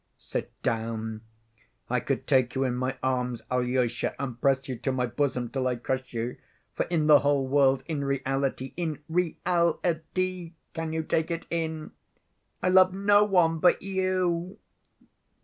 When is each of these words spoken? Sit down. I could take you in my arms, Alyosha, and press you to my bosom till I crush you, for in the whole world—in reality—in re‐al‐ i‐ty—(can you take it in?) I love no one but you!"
Sit 0.17 0.49
down. 0.63 1.21
I 1.87 1.99
could 1.99 2.25
take 2.25 2.55
you 2.55 2.63
in 2.63 2.73
my 2.73 2.97
arms, 3.03 3.43
Alyosha, 3.51 4.15
and 4.19 4.41
press 4.41 4.67
you 4.67 4.75
to 4.79 4.91
my 4.91 5.05
bosom 5.05 5.49
till 5.49 5.67
I 5.67 5.75
crush 5.75 6.11
you, 6.11 6.37
for 6.73 6.87
in 6.87 7.05
the 7.05 7.19
whole 7.19 7.47
world—in 7.47 8.03
reality—in 8.03 9.03
re‐al‐ 9.07 9.79
i‐ty—(can 9.83 10.91
you 10.91 11.03
take 11.03 11.29
it 11.29 11.45
in?) 11.51 11.91
I 12.63 12.69
love 12.69 12.95
no 12.95 13.23
one 13.25 13.59
but 13.59 13.79
you!" 13.83 14.57